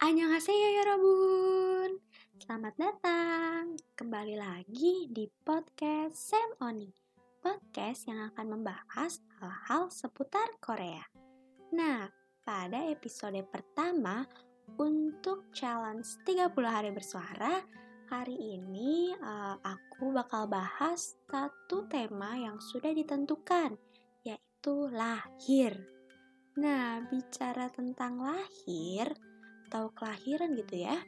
Annyeonghaseyo 0.00 0.80
yorobun 0.80 2.00
Selamat 2.40 2.72
datang 2.80 3.76
Kembali 3.92 4.32
lagi 4.32 5.04
di 5.12 5.28
podcast 5.44 6.16
Sam 6.16 6.56
Oni 6.64 6.88
Podcast 7.44 8.08
yang 8.08 8.32
akan 8.32 8.46
membahas 8.48 9.20
hal-hal 9.36 9.92
seputar 9.92 10.56
Korea. 10.56 11.04
Nah, 11.76 12.08
pada 12.40 12.88
episode 12.88 13.44
pertama 13.52 14.24
Untuk 14.80 15.52
challenge 15.52 16.08
30 16.24 16.48
hari 16.64 16.96
bersuara 16.96 17.60
Hari 18.08 18.56
ini 18.56 19.12
uh, 19.20 19.60
aku 19.60 20.16
bakal 20.16 20.48
bahas 20.48 21.12
satu 21.28 21.84
tema 21.92 22.40
yang 22.40 22.56
sudah 22.56 22.96
ditentukan 22.96 23.76
Yaitu 24.24 24.88
lahir. 24.96 25.76
Nah, 26.56 27.04
bicara 27.04 27.68
tentang 27.68 28.16
lahir, 28.16 29.12
atau 29.70 29.94
kelahiran 29.94 30.58
gitu 30.58 30.82
ya, 30.82 30.98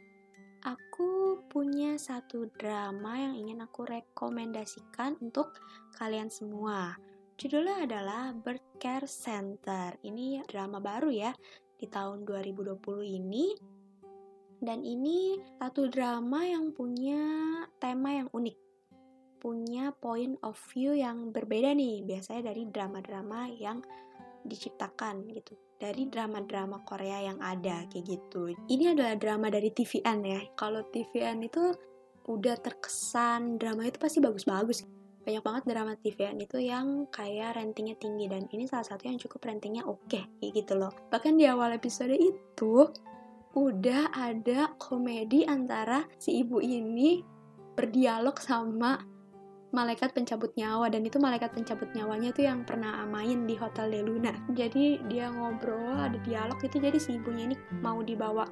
aku 0.62 1.42
punya 1.50 1.98
satu 1.98 2.46
drama 2.54 3.18
yang 3.18 3.34
ingin 3.34 3.58
aku 3.58 3.82
rekomendasikan 3.82 5.18
untuk 5.18 5.58
kalian 5.98 6.30
semua. 6.30 6.94
Judulnya 7.34 7.90
adalah 7.90 8.30
Birth 8.30 8.78
Care 8.78 9.10
Center. 9.10 9.98
Ini 10.06 10.46
drama 10.46 10.78
baru 10.78 11.10
ya 11.10 11.34
di 11.74 11.90
tahun 11.90 12.22
2020 12.22 12.78
ini. 13.02 13.50
Dan 14.62 14.86
ini 14.86 15.42
satu 15.58 15.90
drama 15.90 16.46
yang 16.46 16.70
punya 16.70 17.18
tema 17.82 18.14
yang 18.14 18.30
unik. 18.30 18.58
Punya 19.42 19.90
point 19.90 20.38
of 20.46 20.54
view 20.70 20.94
yang 20.94 21.34
berbeda 21.34 21.74
nih 21.74 22.06
biasanya 22.06 22.54
dari 22.54 22.70
drama-drama 22.70 23.50
yang 23.58 23.82
diciptakan 24.46 25.26
gitu 25.34 25.58
dari 25.82 26.06
drama-drama 26.06 26.86
Korea 26.86 27.26
yang 27.26 27.42
ada 27.42 27.82
kayak 27.90 28.06
gitu. 28.06 28.54
Ini 28.70 28.94
adalah 28.94 29.18
drama 29.18 29.50
dari 29.50 29.74
TVN 29.74 30.18
ya. 30.22 30.40
Kalau 30.54 30.86
TVN 30.86 31.42
itu 31.42 31.74
udah 32.30 32.54
terkesan 32.62 33.58
drama 33.58 33.90
itu 33.90 33.98
pasti 33.98 34.22
bagus-bagus. 34.22 34.86
Banyak 35.26 35.42
banget 35.42 35.62
drama 35.66 35.98
TVN 35.98 36.38
itu 36.38 36.62
yang 36.62 37.10
kayak 37.10 37.58
ratingnya 37.58 37.98
tinggi 37.98 38.30
dan 38.30 38.46
ini 38.54 38.70
salah 38.70 38.86
satu 38.86 39.10
yang 39.10 39.18
cukup 39.18 39.42
ratingnya 39.42 39.82
oke 39.82 40.06
okay, 40.06 40.22
kayak 40.38 40.62
gitu 40.62 40.78
loh. 40.78 40.94
Bahkan 41.10 41.34
di 41.34 41.50
awal 41.50 41.74
episode 41.74 42.14
itu 42.14 42.86
udah 43.52 44.14
ada 44.14 44.70
komedi 44.78 45.44
antara 45.44 46.06
si 46.16 46.40
ibu 46.46 46.62
ini 46.62 47.22
berdialog 47.74 48.38
sama 48.38 49.11
malaikat 49.72 50.12
pencabut 50.12 50.52
nyawa 50.54 50.92
dan 50.92 51.02
itu 51.02 51.16
malaikat 51.16 51.56
pencabut 51.56 51.88
nyawanya 51.96 52.30
tuh 52.36 52.44
yang 52.44 52.62
pernah 52.62 53.02
main 53.08 53.48
di 53.48 53.56
Hotel 53.56 53.88
De 53.88 54.00
Luna. 54.04 54.32
Jadi 54.52 55.00
dia 55.08 55.32
ngobrol, 55.32 55.96
ada 55.96 56.20
dialog 56.22 56.60
itu 56.60 56.76
jadi 56.76 56.96
si 57.00 57.16
ibunya 57.16 57.48
ini 57.48 57.56
mau 57.80 58.04
dibawa 58.04 58.44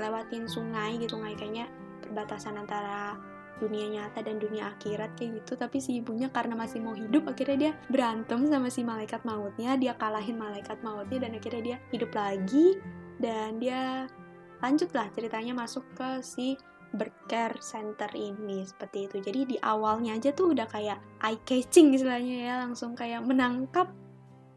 lewatin 0.00 0.48
sungai 0.48 0.96
gitu, 0.96 1.20
sungai 1.20 1.36
kayaknya 1.36 1.68
perbatasan 2.00 2.56
antara 2.56 3.20
dunia 3.60 3.86
nyata 3.86 4.24
dan 4.24 4.40
dunia 4.40 4.72
akhirat 4.74 5.12
kayak 5.14 5.44
gitu. 5.44 5.60
Tapi 5.60 5.78
si 5.78 6.00
ibunya 6.00 6.32
karena 6.32 6.56
masih 6.56 6.80
mau 6.80 6.96
hidup 6.96 7.28
akhirnya 7.28 7.56
dia 7.68 7.72
berantem 7.92 8.48
sama 8.48 8.72
si 8.72 8.80
malaikat 8.82 9.22
mautnya. 9.28 9.76
Dia 9.76 9.94
kalahin 9.94 10.40
malaikat 10.40 10.80
mautnya 10.80 11.28
dan 11.28 11.36
akhirnya 11.36 11.62
dia 11.62 11.76
hidup 11.92 12.10
lagi. 12.16 12.80
Dan 13.20 13.62
dia 13.62 14.10
lanjutlah 14.58 15.12
ceritanya 15.14 15.54
masuk 15.54 15.86
ke 15.94 16.24
si 16.24 16.58
bercare 16.92 17.56
center 17.64 18.08
ini 18.12 18.64
seperti 18.68 19.08
itu. 19.08 19.16
Jadi 19.24 19.40
di 19.54 19.56
awalnya 19.60 20.16
aja 20.16 20.30
tuh 20.32 20.52
udah 20.52 20.68
kayak 20.68 21.00
eye 21.24 21.40
catching 21.48 21.96
istilahnya 21.96 22.36
ya 22.48 22.54
langsung 22.60 22.92
kayak 22.92 23.24
menangkap 23.24 23.88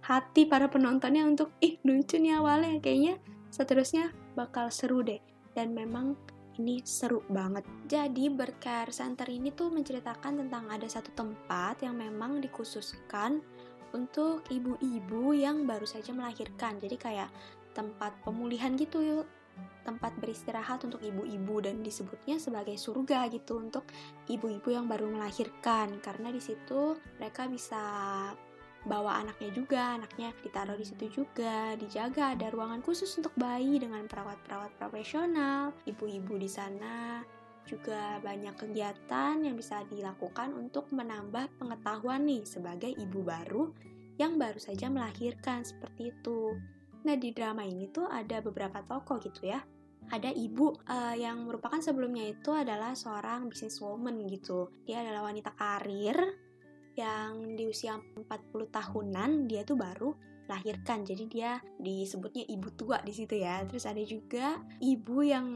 hati 0.03 0.45
para 0.45 0.69
penontonnya 0.69 1.25
untuk 1.25 1.49
ih 1.63 1.81
lucu 1.81 2.21
nih 2.21 2.37
awalnya 2.37 2.77
kayaknya 2.83 3.17
seterusnya 3.49 4.11
bakal 4.35 4.67
seru 4.69 5.01
deh. 5.01 5.19
Dan 5.55 5.71
memang 5.71 6.19
ini 6.59 6.83
seru 6.83 7.23
banget. 7.31 7.63
Jadi 7.87 8.31
bercare 8.31 8.91
center 8.91 9.27
ini 9.27 9.51
tuh 9.51 9.71
menceritakan 9.71 10.45
tentang 10.45 10.67
ada 10.71 10.87
satu 10.87 11.11
tempat 11.15 11.83
yang 11.83 11.99
memang 11.99 12.39
dikhususkan 12.43 13.39
untuk 13.95 14.43
ibu-ibu 14.51 15.31
yang 15.31 15.63
baru 15.63 15.87
saja 15.87 16.11
melahirkan. 16.11 16.79
Jadi 16.79 16.95
kayak 16.99 17.31
tempat 17.75 18.15
pemulihan 18.23 18.75
gitu 18.75 19.23
tempat 19.85 20.17
beristirahat 20.17 20.81
untuk 20.83 20.99
ibu-ibu 21.05 21.61
dan 21.61 21.85
disebutnya 21.85 22.41
sebagai 22.41 22.73
surga 22.75 23.29
gitu 23.29 23.61
untuk 23.61 23.85
ibu-ibu 24.25 24.73
yang 24.73 24.89
baru 24.89 25.07
melahirkan 25.07 26.01
karena 26.01 26.33
di 26.33 26.41
situ 26.41 26.97
mereka 27.21 27.45
bisa 27.45 27.83
bawa 28.85 29.17
anaknya 29.17 29.49
juga, 29.49 29.97
anaknya 29.97 30.29
ditaruh 30.45 30.77
di 30.77 30.85
situ 30.85 31.09
juga, 31.09 31.73
dijaga 31.73 32.37
ada 32.37 32.53
ruangan 32.53 32.85
khusus 32.85 33.09
untuk 33.17 33.33
bayi 33.33 33.81
dengan 33.81 34.05
perawat-perawat 34.05 34.77
profesional, 34.77 35.73
ibu-ibu 35.89 36.37
di 36.37 36.45
sana 36.45 37.25
juga 37.65 38.21
banyak 38.21 38.53
kegiatan 38.53 39.41
yang 39.41 39.57
bisa 39.57 39.81
dilakukan 39.89 40.53
untuk 40.53 40.85
menambah 40.93 41.49
pengetahuan 41.57 42.29
nih 42.29 42.45
sebagai 42.45 42.93
ibu 42.93 43.25
baru 43.25 43.73
yang 44.21 44.37
baru 44.37 44.61
saja 44.61 44.87
melahirkan 44.87 45.65
seperti 45.65 46.13
itu. 46.13 46.53
Nah 47.05 47.15
di 47.15 47.29
drama 47.31 47.61
ini 47.61 47.87
tuh 47.93 48.09
ada 48.09 48.41
beberapa 48.41 48.81
tokoh 48.81 49.21
gitu 49.21 49.45
ya 49.45 49.61
ada 50.13 50.29
ibu 50.29 50.69
uh, 50.85 51.15
yang 51.17 51.49
merupakan 51.49 51.81
sebelumnya 51.81 52.29
itu 52.29 52.53
adalah 52.53 52.93
seorang 52.93 53.49
businesswoman 53.49 54.21
gitu. 54.29 54.69
Dia 54.85 55.01
adalah 55.01 55.25
wanita 55.25 55.55
karir 55.57 56.17
yang 56.95 57.57
di 57.57 57.65
usia 57.67 57.97
40 57.97 58.29
tahunan 58.69 59.49
dia 59.49 59.65
tuh 59.65 59.77
baru 59.79 60.13
lahirkan. 60.45 61.01
Jadi 61.01 61.23
dia 61.25 61.57
disebutnya 61.81 62.45
ibu 62.45 62.69
tua 62.77 63.01
di 63.01 63.13
situ 63.15 63.41
ya. 63.41 63.65
Terus 63.65 63.89
ada 63.89 64.01
juga 64.05 64.61
ibu 64.77 65.25
yang 65.25 65.47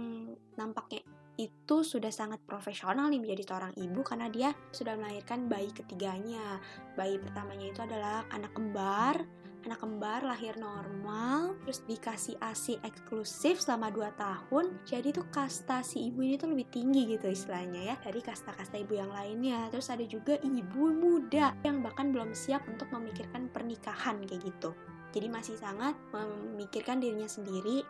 nampaknya 0.58 1.06
itu 1.40 1.88
sudah 1.88 2.12
sangat 2.12 2.44
profesional 2.44 3.08
nih 3.08 3.24
menjadi 3.24 3.48
seorang 3.48 3.74
ibu 3.80 4.04
karena 4.04 4.28
dia 4.28 4.50
sudah 4.76 4.98
melahirkan 4.98 5.46
bayi 5.48 5.72
ketiganya. 5.72 6.58
Bayi 6.98 7.22
pertamanya 7.22 7.70
itu 7.70 7.80
adalah 7.86 8.26
anak 8.34 8.52
kembar 8.52 9.24
anak 9.68 9.80
kembar 9.82 10.24
lahir 10.24 10.56
normal 10.56 11.56
terus 11.64 11.84
dikasih 11.88 12.40
ASI 12.40 12.80
eksklusif 12.84 13.60
selama 13.60 13.92
2 13.92 14.16
tahun 14.16 14.66
jadi 14.88 15.12
tuh 15.12 15.28
kasta 15.34 15.84
si 15.84 16.12
ibu 16.12 16.24
ini 16.24 16.40
tuh 16.40 16.52
lebih 16.52 16.68
tinggi 16.72 17.16
gitu 17.16 17.28
istilahnya 17.28 17.94
ya 17.94 17.96
dari 18.00 18.20
kasta-kasta 18.24 18.80
ibu 18.80 18.98
yang 18.98 19.12
lainnya. 19.12 19.68
Terus 19.70 19.90
ada 19.90 20.06
juga 20.06 20.38
ibu 20.42 20.84
muda 20.94 21.54
yang 21.62 21.82
bahkan 21.86 22.10
belum 22.10 22.34
siap 22.34 22.66
untuk 22.70 22.90
memikirkan 22.90 23.50
pernikahan 23.50 24.22
kayak 24.26 24.44
gitu. 24.46 24.74
Jadi 25.10 25.28
masih 25.30 25.58
sangat 25.58 25.98
memikirkan 26.14 27.02
dirinya 27.02 27.26
sendiri 27.26 27.82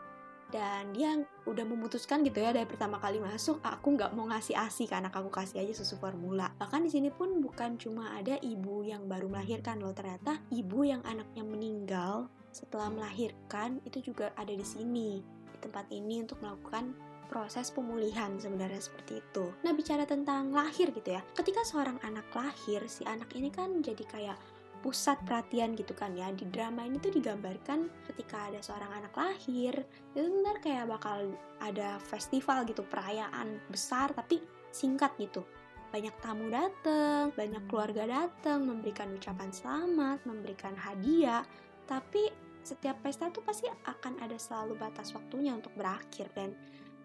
dan 0.50 0.90
dia 0.98 1.14
udah 1.46 1.66
memutuskan 1.66 2.26
gitu 2.26 2.42
ya 2.42 2.50
dari 2.50 2.66
pertama 2.66 2.98
kali 2.98 3.22
masuk 3.22 3.62
aku 3.62 3.94
nggak 3.94 4.18
mau 4.18 4.26
ngasih 4.34 4.58
asi 4.58 4.90
karena 4.90 5.14
aku 5.14 5.30
kasih 5.30 5.62
aja 5.62 5.74
susu 5.78 6.02
formula 6.02 6.50
bahkan 6.58 6.82
di 6.82 6.90
sini 6.90 7.14
pun 7.14 7.38
bukan 7.38 7.78
cuma 7.78 8.18
ada 8.18 8.38
ibu 8.42 8.82
yang 8.82 9.06
baru 9.06 9.30
melahirkan 9.30 9.78
loh 9.78 9.94
ternyata 9.94 10.42
ibu 10.50 10.82
yang 10.82 11.06
anaknya 11.06 11.46
meninggal 11.46 12.34
setelah 12.50 12.90
melahirkan 12.90 13.78
itu 13.86 14.10
juga 14.10 14.34
ada 14.34 14.50
di 14.50 14.66
sini 14.66 15.22
di 15.22 15.58
tempat 15.62 15.86
ini 15.94 16.26
untuk 16.26 16.42
melakukan 16.42 16.98
proses 17.30 17.70
pemulihan 17.70 18.34
sebenarnya 18.42 18.82
seperti 18.82 19.22
itu. 19.22 19.54
Nah 19.62 19.70
bicara 19.78 20.04
tentang 20.10 20.50
lahir 20.50 20.90
gitu 20.90 21.14
ya, 21.14 21.22
ketika 21.38 21.62
seorang 21.62 22.02
anak 22.02 22.26
lahir, 22.34 22.82
si 22.90 23.06
anak 23.06 23.30
ini 23.38 23.54
kan 23.54 23.86
jadi 23.86 24.02
kayak 24.10 24.38
pusat 24.80 25.20
perhatian 25.28 25.76
gitu 25.76 25.92
kan 25.96 26.16
ya. 26.16 26.32
Di 26.32 26.48
drama 26.48 26.88
ini 26.88 27.00
tuh 27.00 27.12
digambarkan 27.12 27.92
ketika 28.12 28.50
ada 28.52 28.60
seorang 28.64 29.04
anak 29.04 29.14
lahir 29.16 29.74
itu 30.16 30.28
ntar 30.44 30.60
kayak 30.64 30.88
bakal 30.88 31.32
ada 31.60 32.00
festival 32.00 32.64
gitu 32.68 32.84
perayaan 32.88 33.60
besar 33.68 34.12
tapi 34.16 34.40
singkat 34.72 35.14
gitu. 35.20 35.44
Banyak 35.90 36.16
tamu 36.22 36.48
datang 36.54 37.34
banyak 37.34 37.64
keluarga 37.68 38.06
datang 38.06 38.66
memberikan 38.66 39.12
ucapan 39.16 39.50
selamat 39.52 40.24
memberikan 40.24 40.74
hadiah. 40.78 41.44
Tapi 41.90 42.50
setiap 42.60 43.02
pesta 43.02 43.32
tuh 43.34 43.42
pasti 43.42 43.66
akan 43.66 44.22
ada 44.22 44.38
selalu 44.38 44.78
batas 44.78 45.16
waktunya 45.16 45.56
untuk 45.56 45.74
berakhir 45.74 46.30
dan 46.38 46.54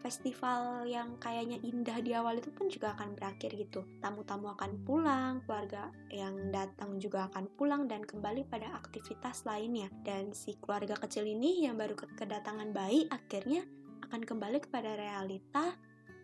festival 0.04 0.84
yang 0.84 1.16
kayaknya 1.16 1.56
indah 1.64 1.96
di 2.04 2.12
awal 2.12 2.36
itu 2.36 2.52
pun 2.52 2.68
juga 2.68 2.92
akan 2.92 3.16
berakhir 3.16 3.56
gitu. 3.56 3.88
Tamu-tamu 4.04 4.52
akan 4.52 4.84
pulang, 4.84 5.40
keluarga 5.48 5.88
yang 6.12 6.52
datang 6.52 7.00
juga 7.00 7.32
akan 7.32 7.48
pulang 7.56 7.88
dan 7.88 8.04
kembali 8.04 8.44
pada 8.52 8.68
aktivitas 8.76 9.48
lainnya. 9.48 9.88
Dan 10.04 10.36
si 10.36 10.60
keluarga 10.60 11.00
kecil 11.00 11.24
ini 11.24 11.64
yang 11.64 11.80
baru 11.80 11.96
kedatangan 11.96 12.76
bayi 12.76 13.08
akhirnya 13.08 13.64
akan 14.04 14.20
kembali 14.20 14.60
kepada 14.68 14.92
realita 15.00 15.72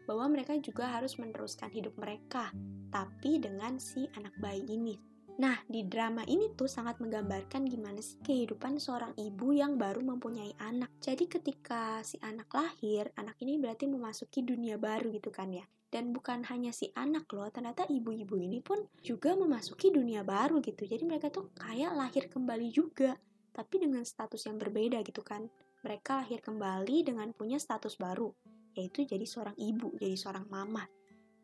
bahwa 0.04 0.28
mereka 0.28 0.52
juga 0.60 1.00
harus 1.00 1.16
meneruskan 1.16 1.72
hidup 1.72 1.96
mereka, 1.96 2.52
tapi 2.92 3.40
dengan 3.40 3.80
si 3.80 4.04
anak 4.12 4.36
bayi 4.36 4.68
ini 4.68 5.09
Nah, 5.40 5.56
di 5.64 5.88
drama 5.88 6.20
ini 6.28 6.52
tuh 6.52 6.68
sangat 6.68 7.00
menggambarkan 7.00 7.64
gimana 7.64 8.04
sih 8.04 8.20
kehidupan 8.20 8.76
seorang 8.76 9.16
ibu 9.16 9.56
yang 9.56 9.80
baru 9.80 10.04
mempunyai 10.04 10.52
anak. 10.60 10.92
Jadi 11.00 11.32
ketika 11.32 12.04
si 12.04 12.20
anak 12.20 12.52
lahir, 12.52 13.08
anak 13.16 13.40
ini 13.40 13.56
berarti 13.56 13.88
memasuki 13.88 14.44
dunia 14.44 14.76
baru 14.76 15.08
gitu 15.08 15.32
kan 15.32 15.48
ya. 15.48 15.64
Dan 15.88 16.12
bukan 16.12 16.44
hanya 16.52 16.76
si 16.76 16.92
anak 16.92 17.24
loh, 17.32 17.48
ternyata 17.48 17.88
ibu-ibu 17.88 18.36
ini 18.36 18.60
pun 18.60 18.84
juga 19.00 19.32
memasuki 19.32 19.88
dunia 19.88 20.20
baru 20.28 20.60
gitu. 20.60 20.84
Jadi 20.84 21.08
mereka 21.08 21.32
tuh 21.32 21.48
kayak 21.56 21.96
lahir 21.96 22.28
kembali 22.28 22.68
juga, 22.68 23.16
tapi 23.56 23.80
dengan 23.80 24.04
status 24.04 24.44
yang 24.44 24.60
berbeda 24.60 25.00
gitu 25.00 25.24
kan. 25.24 25.48
mereka 25.80 26.20
lahir 26.20 26.44
kembali 26.44 27.08
dengan 27.08 27.32
punya 27.32 27.56
status 27.56 27.96
baru, 27.96 28.28
yaitu 28.76 29.08
jadi 29.08 29.24
seorang 29.24 29.56
ibu, 29.56 29.96
jadi 29.96 30.12
seorang 30.12 30.44
mama. 30.52 30.84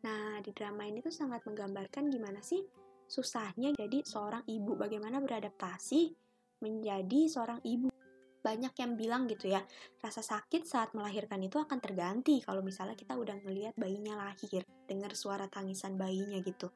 Nah, 0.05 0.37
di 0.45 0.53
drama 0.53 0.85
ini 0.85 1.01
tuh 1.01 1.09
sangat 1.09 1.41
menggambarkan 1.49 2.13
gimana 2.13 2.37
sih 2.45 2.61
susahnya 3.07 3.73
jadi 3.73 4.03
seorang 4.03 4.43
ibu, 4.45 4.75
bagaimana 4.75 5.23
beradaptasi 5.23 6.13
menjadi 6.61 7.31
seorang 7.31 7.59
ibu. 7.63 7.89
Banyak 8.37 8.73
yang 8.79 8.95
bilang 8.95 9.27
gitu 9.27 9.51
ya, 9.51 9.59
rasa 9.99 10.23
sakit 10.23 10.63
saat 10.63 10.95
melahirkan 10.95 11.43
itu 11.43 11.59
akan 11.59 11.83
terganti 11.83 12.39
kalau 12.39 12.63
misalnya 12.63 12.95
kita 12.95 13.17
udah 13.17 13.43
ngelihat 13.43 13.75
bayinya 13.75 14.15
lahir, 14.15 14.63
dengar 14.87 15.11
suara 15.17 15.51
tangisan 15.51 15.99
bayinya 15.99 16.39
gitu. 16.39 16.71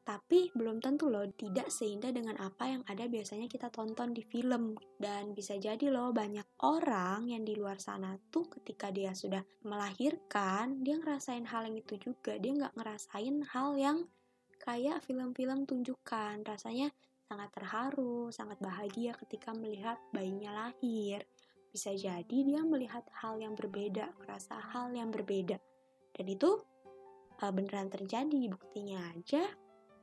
Tapi 0.00 0.50
belum 0.56 0.82
tentu 0.82 1.06
loh 1.06 1.22
tidak 1.36 1.70
seindah 1.70 2.10
dengan 2.10 2.34
apa 2.40 2.66
yang 2.66 2.82
ada 2.88 3.06
biasanya 3.06 3.46
kita 3.46 3.70
tonton 3.70 4.10
di 4.10 4.24
film. 4.26 4.74
Dan 4.98 5.36
bisa 5.38 5.54
jadi 5.54 5.86
loh 5.86 6.10
banyak 6.10 6.58
orang 6.66 7.30
yang 7.30 7.46
di 7.46 7.54
luar 7.54 7.78
sana 7.78 8.18
tuh 8.32 8.48
ketika 8.48 8.90
dia 8.90 9.14
sudah 9.14 9.44
melahirkan, 9.62 10.82
dia 10.82 10.98
ngerasain 10.98 11.46
hal 11.46 11.68
yang 11.68 11.76
itu 11.78 11.94
juga. 12.00 12.34
Dia 12.42 12.52
nggak 12.58 12.74
ngerasain 12.74 13.36
hal 13.54 13.78
yang 13.78 13.98
kayak 14.60 15.00
film-film 15.08 15.64
tunjukkan. 15.64 16.44
Rasanya 16.44 16.92
sangat 17.24 17.50
terharu, 17.56 18.28
sangat 18.28 18.60
bahagia 18.60 19.16
ketika 19.26 19.56
melihat 19.56 19.96
bayinya 20.12 20.52
lahir. 20.52 21.24
Bisa 21.72 21.96
jadi 21.96 22.38
dia 22.44 22.60
melihat 22.62 23.02
hal 23.24 23.40
yang 23.40 23.56
berbeda, 23.56 24.12
merasa 24.20 24.60
hal 24.60 24.92
yang 24.92 25.08
berbeda. 25.08 25.56
Dan 26.12 26.26
itu 26.28 26.60
uh, 27.40 27.52
beneran 27.54 27.88
terjadi, 27.88 28.50
buktinya 28.52 29.16
aja 29.16 29.48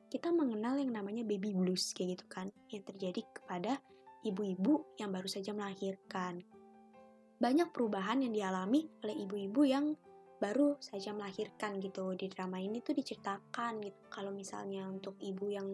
kita 0.08 0.32
mengenal 0.32 0.80
yang 0.80 0.96
namanya 0.96 1.28
baby 1.28 1.52
blues 1.52 1.92
kayak 1.92 2.18
gitu 2.18 2.26
kan 2.32 2.48
yang 2.72 2.84
terjadi 2.88 3.22
kepada 3.36 3.76
ibu-ibu 4.24 4.96
yang 4.96 5.12
baru 5.12 5.28
saja 5.28 5.52
melahirkan. 5.52 6.44
Banyak 7.38 7.70
perubahan 7.76 8.24
yang 8.24 8.34
dialami 8.34 8.88
oleh 9.04 9.16
ibu-ibu 9.28 9.62
yang 9.68 9.86
baru 10.38 10.78
saja 10.78 11.14
melahirkan 11.14 11.82
gitu. 11.82 12.14
Di 12.14 12.30
drama 12.30 12.62
ini 12.62 12.82
tuh 12.82 12.94
diceritakan 12.94 13.82
gitu. 13.82 14.00
Kalau 14.10 14.32
misalnya 14.34 14.86
untuk 14.86 15.18
ibu 15.22 15.50
yang 15.50 15.68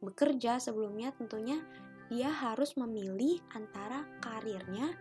bekerja 0.00 0.60
sebelumnya 0.60 1.12
tentunya 1.16 1.60
dia 2.06 2.30
harus 2.30 2.78
memilih 2.78 3.42
antara 3.52 4.06
karirnya 4.22 4.94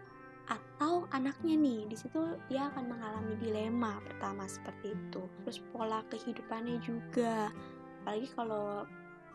atau 0.45 1.09
anaknya 1.11 1.55
nih. 1.57 1.81
Di 1.89 1.97
situ 1.97 2.21
dia 2.51 2.69
akan 2.73 2.85
mengalami 2.91 3.33
dilema 3.39 3.97
pertama 4.03 4.45
seperti 4.45 4.93
itu. 4.93 5.23
Terus 5.43 5.59
pola 5.73 6.03
kehidupannya 6.11 6.77
juga. 6.83 7.49
Apalagi 8.03 8.29
kalau 8.37 8.85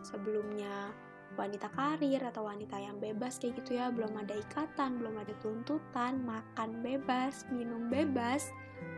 sebelumnya 0.07 0.95
wanita 1.39 1.71
karir 1.73 2.23
atau 2.23 2.47
wanita 2.47 2.79
yang 2.79 2.99
bebas 2.99 3.39
kayak 3.39 3.63
gitu 3.63 3.79
ya. 3.79 3.93
Belum 3.93 4.11
ada 4.19 4.35
ikatan 4.35 4.99
belum 4.99 5.21
ada 5.21 5.35
tuntutan 5.39 6.23
makan 6.27 6.83
bebas 6.83 7.47
minum 7.55 7.87
bebas 7.91 8.51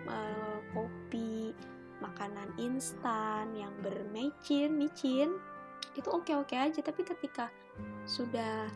uh, 0.08 0.58
kopi 0.72 1.52
makanan 2.02 2.50
instan 2.58 3.54
yang 3.54 3.70
bermecin 3.80 4.74
micin 4.74 5.36
itu 5.94 6.08
oke-oke 6.08 6.56
aja. 6.56 6.80
Tapi 6.80 7.02
ketika 7.04 7.52
sudah 8.08 8.66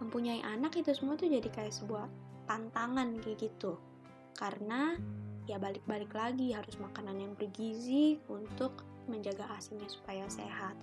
mempunyai 0.00 0.44
anak 0.44 0.76
itu 0.76 0.92
semua 0.92 1.16
tuh 1.16 1.28
jadi 1.28 1.48
kayak 1.48 1.72
sebuah 1.72 2.06
tantangan 2.46 3.18
kayak 3.20 3.50
gitu. 3.50 3.76
Karena 4.36 4.94
ya 5.46 5.56
balik-balik 5.62 6.10
lagi 6.12 6.50
harus 6.52 6.74
makanan 6.82 7.22
yang 7.22 7.32
bergizi 7.38 8.18
untuk 8.26 8.82
menjaga 9.06 9.46
asinya 9.54 9.86
supaya 9.86 10.26
sehat. 10.26 10.74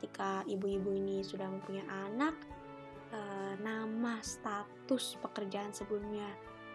Ketika 0.00 0.48
ibu-ibu 0.48 0.96
ini 0.96 1.20
sudah 1.20 1.44
mempunyai 1.44 1.84
anak, 2.08 2.32
e, 3.12 3.20
nama 3.60 4.16
status 4.24 5.20
pekerjaan 5.20 5.76
sebelumnya 5.76 6.24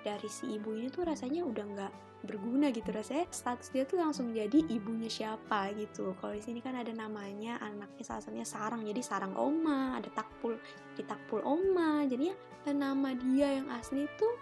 dari 0.05 0.29
si 0.29 0.53
ibu 0.53 0.77
ini 0.77 0.93
tuh 0.93 1.09
rasanya 1.09 1.41
udah 1.41 1.65
nggak 1.65 1.93
berguna 2.29 2.69
gitu. 2.69 2.93
Rasanya 2.93 3.25
status 3.33 3.73
dia 3.73 3.81
tuh 3.89 3.97
langsung 3.97 4.29
jadi 4.29 4.61
ibunya 4.69 5.09
siapa 5.09 5.73
gitu. 5.73 6.13
Kalau 6.21 6.37
di 6.37 6.45
sini 6.45 6.61
kan 6.61 6.77
ada 6.77 6.93
namanya 6.93 7.57
anaknya 7.65 8.05
salah 8.05 8.21
satunya 8.21 8.45
sarang. 8.45 8.85
Jadi 8.85 9.01
sarang 9.01 9.33
oma 9.33 9.97
ada 9.97 10.09
takpul 10.13 10.61
di 10.93 11.01
takpul 11.01 11.41
oma. 11.41 12.05
Jadi 12.05 12.29
ya 12.29 12.37
nama 12.77 13.17
dia 13.17 13.57
yang 13.57 13.73
asli 13.73 14.05
tuh 14.21 14.37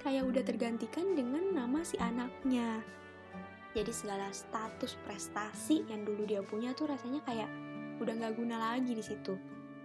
kayak 0.00 0.24
udah 0.24 0.40
tergantikan 0.40 1.12
dengan 1.12 1.52
nama 1.52 1.84
si 1.84 2.00
anaknya. 2.00 2.80
Jadi 3.72 3.92
segala 3.92 4.28
status 4.32 4.96
prestasi 5.04 5.84
yang 5.88 6.08
dulu 6.08 6.24
dia 6.24 6.40
punya 6.40 6.72
tuh 6.72 6.88
rasanya 6.88 7.20
kayak 7.28 7.48
udah 8.00 8.12
nggak 8.16 8.34
guna 8.38 8.56
lagi 8.56 8.92
di 8.94 9.04
situ. 9.04 9.34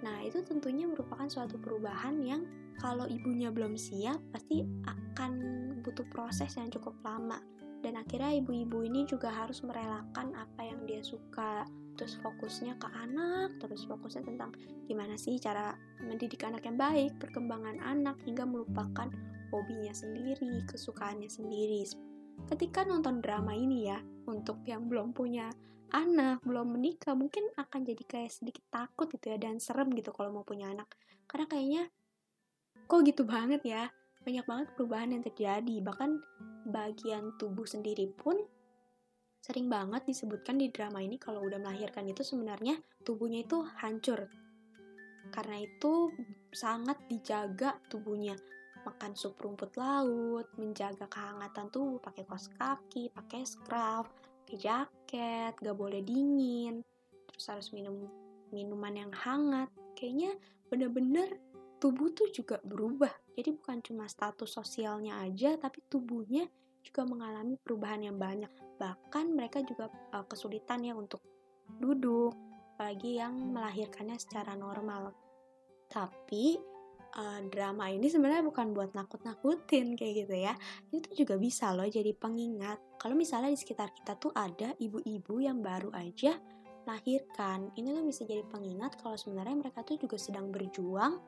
Nah 0.05 0.21
itu 0.21 0.45
tentunya 0.45 0.85
merupakan 0.85 1.25
suatu 1.25 1.57
perubahan 1.57 2.21
yang 2.21 2.45
kalau 2.77 3.09
ibunya 3.09 3.49
belum 3.49 3.73
siap 3.73 4.21
pasti 4.29 4.61
akan 4.85 5.31
butuh 5.81 6.05
proses 6.13 6.53
yang 6.55 6.69
cukup 6.69 6.93
lama. 7.01 7.41
Dan 7.81 7.97
akhirnya 7.97 8.37
ibu-ibu 8.41 8.85
ini 8.85 9.05
juga 9.05 9.29
harus 9.29 9.61
merelakan 9.65 10.33
apa 10.33 10.61
yang 10.65 10.85
dia 10.85 11.01
suka. 11.01 11.65
Terus 11.97 12.13
fokusnya 12.21 12.77
ke 12.77 12.87
anak 12.93 13.57
terus 13.57 13.89
fokusnya 13.89 14.21
tentang 14.21 14.53
gimana 14.85 15.17
sih 15.17 15.41
cara 15.41 15.73
mendidik 15.97 16.45
anak 16.45 16.61
yang 16.61 16.77
baik 16.77 17.17
perkembangan 17.17 17.81
anak 17.81 18.21
hingga 18.21 18.45
melupakan 18.45 19.09
hobinya 19.49 19.93
sendiri 19.97 20.61
kesukaannya 20.69 21.25
sendiri. 21.25 21.89
Ketika 22.45 22.85
nonton 22.85 23.17
drama 23.25 23.57
ini 23.57 23.89
ya 23.89 23.97
untuk 24.29 24.61
yang 24.69 24.85
belum 24.85 25.17
punya 25.17 25.49
anak 25.91 26.43
belum 26.43 26.75
menikah 26.75 27.15
mungkin 27.15 27.47
akan 27.55 27.87
jadi 27.87 28.03
kayak 28.03 28.31
sedikit 28.31 28.65
takut 28.67 29.07
gitu 29.07 29.31
ya 29.31 29.37
dan 29.39 29.61
serem 29.61 29.91
gitu 29.95 30.11
kalau 30.11 30.31
mau 30.31 30.43
punya 30.43 30.71
anak. 30.71 30.89
Karena 31.27 31.45
kayaknya 31.47 31.83
kok 32.87 33.01
gitu 33.03 33.23
banget 33.27 33.61
ya 33.63 33.91
banyak 34.23 34.43
banget 34.43 34.67
perubahan 34.75 35.15
yang 35.15 35.23
terjadi. 35.23 35.75
Bahkan 35.83 36.09
bagian 36.67 37.39
tubuh 37.39 37.63
sendiri 37.63 38.11
pun 38.11 38.35
sering 39.39 39.71
banget 39.71 40.03
disebutkan 40.03 40.59
di 40.59 40.67
drama 40.67 40.99
ini 40.99 41.15
kalau 41.15 41.39
udah 41.47 41.55
melahirkan 41.61 42.03
itu 42.11 42.19
sebenarnya 42.25 42.75
tubuhnya 43.07 43.47
itu 43.47 43.63
hancur. 43.79 44.27
Karena 45.31 45.63
itu 45.63 46.11
sangat 46.51 46.99
dijaga 47.07 47.79
tubuhnya. 47.87 48.35
Makan 48.83 49.15
sup 49.19 49.35
rumput 49.39 49.75
laut, 49.75 50.47
menjaga 50.55 51.11
kehangatan 51.11 51.67
tubuh 51.71 51.99
pakai 51.99 52.23
kaos 52.23 52.47
kaki, 52.55 53.11
pakai 53.11 53.43
scarf, 53.43 54.07
pakai 54.47 54.55
gak 55.07 55.77
boleh 55.77 56.03
dingin, 56.03 56.83
terus 57.31 57.45
harus 57.47 57.67
minum 57.71 58.07
minuman 58.51 59.07
yang 59.07 59.11
hangat. 59.13 59.71
Kayaknya 59.95 60.35
bener-bener 60.67 61.39
tubuh 61.77 62.11
tuh 62.13 62.29
juga 62.33 62.59
berubah. 62.63 63.11
Jadi 63.37 63.53
bukan 63.53 63.79
cuma 63.85 64.05
status 64.09 64.49
sosialnya 64.49 65.21
aja, 65.21 65.55
tapi 65.55 65.85
tubuhnya 65.87 66.49
juga 66.81 67.03
mengalami 67.05 67.59
perubahan 67.59 68.07
yang 68.07 68.17
banyak. 68.17 68.49
Bahkan 68.79 69.35
mereka 69.35 69.61
juga 69.63 69.91
uh, 70.15 70.25
kesulitan 70.25 70.83
ya 70.85 70.93
untuk 70.95 71.21
duduk, 71.77 72.33
apalagi 72.75 73.19
yang 73.19 73.33
melahirkannya 73.53 74.17
secara 74.17 74.55
normal. 74.55 75.11
Tapi 75.91 76.76
uh, 77.17 77.39
drama 77.49 77.89
ini 77.89 78.07
sebenarnya 78.07 78.45
bukan 78.45 78.71
buat 78.71 78.93
nakut-nakutin 78.93 79.97
kayak 79.97 80.13
gitu 80.25 80.35
ya. 80.37 80.53
Itu 80.93 81.09
juga 81.17 81.35
bisa 81.35 81.73
loh 81.73 81.89
jadi 81.89 82.13
pengingat. 82.13 83.01
Kalau 83.01 83.17
misalnya 83.17 83.51
di 83.51 83.59
sekitar 83.59 83.91
kita 83.91 84.15
tuh 84.15 84.31
ada 84.37 84.77
ibu-ibu 84.77 85.41
yang 85.41 85.59
baru 85.59 85.89
aja 85.97 86.37
melahirkan, 86.87 87.73
ini 87.75 87.91
tuh 87.91 88.05
bisa 88.07 88.23
jadi 88.23 88.47
pengingat 88.47 88.95
kalau 89.03 89.19
sebenarnya 89.19 89.59
mereka 89.59 89.83
tuh 89.83 89.99
juga 89.99 90.15
sedang 90.15 90.47
berjuang 90.53 91.19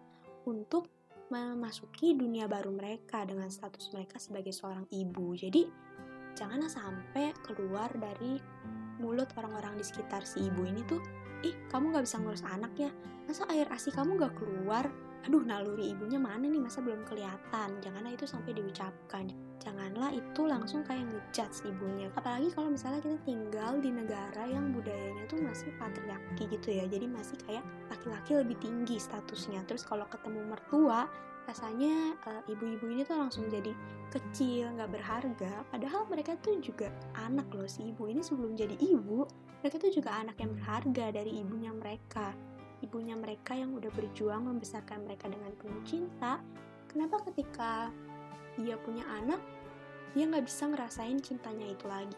untuk 0.48 0.88
memasuki 1.30 2.16
dunia 2.18 2.50
baru 2.50 2.74
mereka 2.74 3.28
dengan 3.28 3.52
status 3.52 3.92
mereka 3.92 4.18
sebagai 4.18 4.56
seorang 4.56 4.88
ibu. 4.90 5.36
Jadi 5.36 5.68
jangan 6.34 6.64
sampai 6.66 7.36
keluar 7.44 7.92
dari 8.00 8.40
mulut 9.04 9.30
orang-orang 9.36 9.78
di 9.78 9.86
sekitar 9.86 10.24
si 10.24 10.48
ibu 10.48 10.64
ini 10.64 10.82
tuh, 10.88 11.04
ih 11.44 11.56
kamu 11.72 11.92
gak 11.96 12.08
bisa 12.08 12.18
ngurus 12.20 12.44
anak 12.48 12.72
ya, 12.76 12.92
masa 13.28 13.48
air 13.52 13.68
asi 13.72 13.92
kamu 13.92 14.16
gak 14.20 14.36
keluar, 14.40 14.88
aduh 15.28 15.44
naluri 15.44 15.92
ibunya 15.92 16.20
mana 16.22 16.48
nih? 16.48 16.62
Masa 16.62 16.80
belum 16.80 17.04
kelihatan? 17.04 17.80
Janganlah 17.84 18.12
itu 18.16 18.26
sampai 18.28 18.56
diucapkan. 18.56 19.28
Janganlah 19.60 20.16
itu 20.16 20.42
langsung 20.48 20.82
kayak 20.88 21.04
ngejudge 21.12 21.68
ibunya. 21.68 22.08
Apalagi 22.16 22.48
kalau 22.56 22.72
misalnya 22.72 23.04
kita 23.04 23.20
tinggal 23.28 23.76
di 23.84 23.92
negara 23.92 24.48
yang 24.48 24.72
budayanya 24.72 25.28
tuh 25.28 25.40
masih 25.44 25.70
patriarki 25.76 26.48
gitu 26.48 26.70
ya. 26.72 26.88
Jadi 26.88 27.06
masih 27.12 27.38
kayak 27.44 27.64
laki-laki 27.92 28.32
lebih 28.40 28.56
tinggi 28.64 28.96
statusnya. 28.96 29.68
Terus 29.68 29.84
kalau 29.84 30.08
ketemu 30.08 30.48
mertua 30.48 31.12
rasanya 31.50 32.14
uh, 32.30 32.46
ibu-ibu 32.46 32.94
ini 32.94 33.02
tuh 33.02 33.18
langsung 33.18 33.50
jadi 33.50 33.74
kecil 34.14 34.72
nggak 34.78 34.96
berharga. 34.96 35.66
Padahal 35.74 36.06
mereka 36.08 36.38
tuh 36.40 36.62
juga 36.64 36.88
anak 37.18 37.50
loh. 37.52 37.68
Si 37.68 37.90
ibu 37.90 38.08
ini 38.08 38.24
sebelum 38.24 38.56
jadi 38.56 38.78
ibu 38.80 39.28
mereka 39.60 39.76
tuh 39.76 39.92
juga 39.92 40.16
anak 40.16 40.40
yang 40.40 40.56
berharga 40.56 41.06
dari 41.12 41.44
ibunya 41.44 41.76
mereka 41.76 42.32
ibunya 42.82 43.16
mereka 43.16 43.56
yang 43.56 43.76
udah 43.76 43.92
berjuang 43.92 44.48
membesarkan 44.48 45.04
mereka 45.06 45.28
dengan 45.28 45.52
penuh 45.56 45.82
cinta, 45.84 46.40
kenapa 46.88 47.24
ketika 47.32 47.94
dia 48.60 48.76
punya 48.82 49.04
anak, 49.22 49.40
dia 50.18 50.26
nggak 50.28 50.46
bisa 50.48 50.68
ngerasain 50.68 51.20
cintanya 51.22 51.68
itu 51.70 51.86
lagi? 51.88 52.18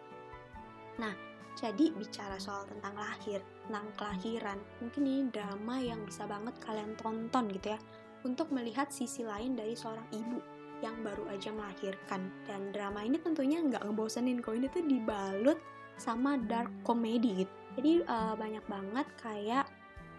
Nah, 0.97 1.13
jadi 1.59 1.91
bicara 1.91 2.39
soal 2.39 2.63
tentang 2.69 2.95
lahir, 2.95 3.43
tentang 3.67 3.85
kelahiran, 3.99 4.59
mungkin 4.79 5.03
ini 5.03 5.21
drama 5.29 5.81
yang 5.83 5.99
bisa 6.07 6.23
banget 6.25 6.55
kalian 6.63 6.95
tonton 6.95 7.51
gitu 7.51 7.75
ya, 7.75 7.79
untuk 8.23 8.53
melihat 8.53 8.93
sisi 8.93 9.25
lain 9.25 9.57
dari 9.57 9.73
seorang 9.73 10.05
ibu 10.13 10.39
yang 10.81 10.97
baru 11.05 11.29
aja 11.29 11.53
melahirkan 11.53 12.33
dan 12.49 12.73
drama 12.73 13.05
ini 13.05 13.21
tentunya 13.21 13.61
nggak 13.61 13.85
ngebosenin 13.85 14.41
kok 14.41 14.57
ini 14.57 14.67
tuh 14.73 14.81
dibalut 14.81 15.59
sama 16.01 16.41
dark 16.49 16.73
comedy 16.81 17.45
gitu 17.45 17.53
jadi 17.77 17.91
uh, 18.09 18.33
banyak 18.33 18.65
banget 18.65 19.07
kayak 19.21 19.65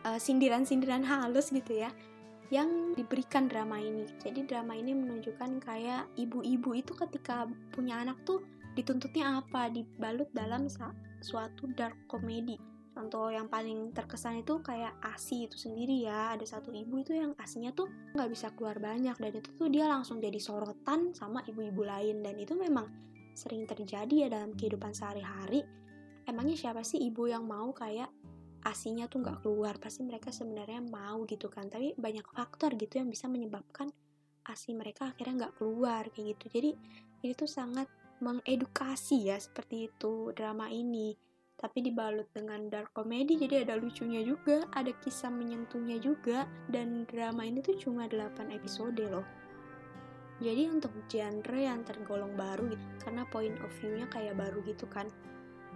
sindiran 0.02 0.66
sindiran-sindiran 0.66 1.02
halus 1.06 1.54
gitu 1.54 1.78
ya 1.78 1.90
yang 2.52 2.92
diberikan 2.92 3.48
drama 3.48 3.80
ini. 3.80 4.04
Jadi 4.20 4.44
drama 4.44 4.76
ini 4.76 4.92
menunjukkan 4.92 5.64
kayak 5.64 6.04
ibu-ibu 6.20 6.76
itu 6.76 6.92
ketika 6.92 7.48
punya 7.72 8.04
anak 8.04 8.20
tuh 8.28 8.44
dituntutnya 8.76 9.40
apa? 9.40 9.72
Dibalut 9.72 10.28
dalam 10.36 10.68
suatu 11.24 11.64
dark 11.72 11.96
comedy. 12.12 12.60
Contoh 12.92 13.32
yang 13.32 13.48
paling 13.48 13.96
terkesan 13.96 14.44
itu 14.44 14.60
kayak 14.60 14.92
asi 15.00 15.48
itu 15.48 15.56
sendiri 15.56 16.04
ya. 16.04 16.36
Ada 16.36 16.60
satu 16.60 16.76
ibu 16.76 17.00
itu 17.00 17.16
yang 17.16 17.32
asinya 17.40 17.72
tuh 17.72 17.88
nggak 18.12 18.28
bisa 18.28 18.52
keluar 18.52 18.76
banyak 18.76 19.16
dan 19.16 19.32
itu 19.32 19.48
tuh 19.56 19.72
dia 19.72 19.88
langsung 19.88 20.20
jadi 20.20 20.36
sorotan 20.36 21.16
sama 21.16 21.40
ibu-ibu 21.48 21.88
lain. 21.88 22.20
Dan 22.20 22.36
itu 22.36 22.52
memang 22.52 22.84
sering 23.32 23.64
terjadi 23.64 24.28
ya 24.28 24.28
dalam 24.28 24.52
kehidupan 24.52 24.92
sehari-hari. 24.92 25.64
Emangnya 26.28 26.68
siapa 26.68 26.84
sih 26.84 27.00
ibu 27.00 27.32
yang 27.32 27.48
mau 27.48 27.72
kayak 27.72 28.12
asinya 28.62 29.10
tuh 29.10 29.22
nggak 29.22 29.42
keluar 29.42 29.74
pasti 29.78 30.06
mereka 30.06 30.30
sebenarnya 30.30 30.82
mau 30.82 31.26
gitu 31.26 31.50
kan. 31.50 31.66
Tapi 31.66 31.98
banyak 31.98 32.26
faktor 32.30 32.74
gitu 32.78 33.02
yang 33.02 33.10
bisa 33.10 33.26
menyebabkan 33.26 33.90
asi 34.46 34.74
mereka 34.74 35.10
akhirnya 35.14 35.46
nggak 35.46 35.54
keluar 35.58 36.06
kayak 36.10 36.38
gitu. 36.38 36.44
Jadi 36.58 36.70
ini 37.22 37.32
tuh 37.34 37.50
sangat 37.50 37.86
mengedukasi 38.22 39.30
ya 39.30 39.38
seperti 39.38 39.90
itu 39.90 40.30
drama 40.34 40.70
ini. 40.70 41.14
Tapi 41.58 41.78
dibalut 41.78 42.26
dengan 42.34 42.66
dark 42.66 42.90
comedy 42.90 43.38
jadi 43.38 43.62
ada 43.62 43.78
lucunya 43.78 44.18
juga 44.26 44.66
ada 44.74 44.90
kisah 44.98 45.30
menyentuhnya 45.30 46.02
juga 46.02 46.46
dan 46.66 47.06
drama 47.06 47.46
ini 47.46 47.62
tuh 47.62 47.78
cuma 47.78 48.10
8 48.10 48.50
episode 48.50 48.98
loh. 48.98 49.26
Jadi 50.42 50.66
untuk 50.66 50.90
genre 51.06 51.60
yang 51.62 51.86
tergolong 51.86 52.34
baru 52.34 52.66
gitu 52.66 52.82
karena 52.98 53.22
point 53.30 53.54
of 53.62 53.70
view-nya 53.78 54.10
kayak 54.10 54.34
baru 54.34 54.58
gitu 54.66 54.90
kan 54.90 55.06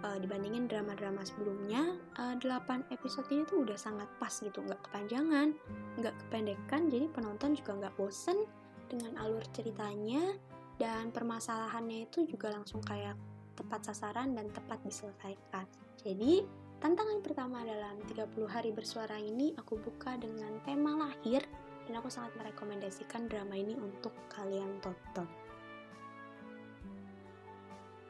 uh, 0.03 0.17
dibandingin 0.21 0.69
drama-drama 0.69 1.23
sebelumnya 1.25 1.97
uh, 2.19 2.35
eh, 2.35 2.43
8 2.43 2.93
episode 2.93 3.27
ini 3.33 3.43
tuh 3.47 3.63
udah 3.63 3.77
sangat 3.79 4.09
pas 4.21 4.33
gitu 4.33 4.59
nggak 4.61 4.81
kepanjangan 4.89 5.55
nggak 5.97 6.15
kependekan 6.27 6.89
jadi 6.91 7.05
penonton 7.13 7.57
juga 7.57 7.71
nggak 7.85 7.95
bosen 7.97 8.45
dengan 8.87 9.17
alur 9.19 9.43
ceritanya 9.51 10.35
dan 10.77 11.09
permasalahannya 11.09 12.05
itu 12.05 12.29
juga 12.29 12.53
langsung 12.53 12.79
kayak 12.85 13.17
tepat 13.57 13.89
sasaran 13.89 14.37
dan 14.37 14.53
tepat 14.53 14.77
diselesaikan. 14.85 15.65
Jadi, 15.97 16.45
tantangan 16.77 17.25
pertama 17.25 17.65
dalam 17.65 17.97
30 18.05 18.45
hari 18.45 18.69
bersuara 18.69 19.17
ini 19.17 19.57
aku 19.57 19.81
buka 19.81 20.13
dengan 20.21 20.61
tema 20.61 20.93
lahir 20.93 21.41
dan 21.89 21.97
aku 21.97 22.13
sangat 22.13 22.37
merekomendasikan 22.37 23.25
drama 23.25 23.57
ini 23.57 23.73
untuk 23.73 24.13
kalian 24.29 24.77
tonton. 24.85 25.25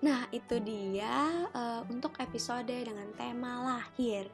Nah, 0.05 0.29
itu 0.29 0.61
dia 0.61 1.47
uh, 1.57 1.81
untuk 1.89 2.13
episode 2.21 2.69
dengan 2.69 3.09
tema 3.17 3.65
lahir. 3.65 4.29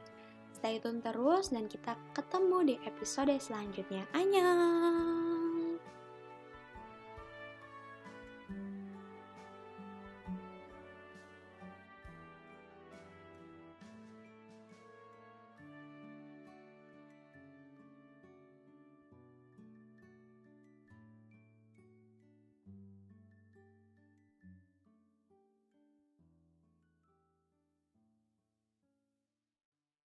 Stay 0.52 0.80
tune 0.80 1.00
terus 1.00 1.52
dan 1.52 1.68
kita 1.68 1.96
ketemu 2.12 2.58
di 2.72 2.74
episode 2.84 3.32
selanjutnya. 3.40 4.04
Annyeong! 4.12 5.23